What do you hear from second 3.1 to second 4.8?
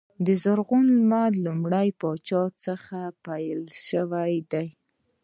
پیل شوی دی.